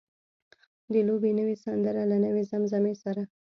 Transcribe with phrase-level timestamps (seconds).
[0.93, 3.21] د لوبې نوې سندره له نوې زمزمې سره.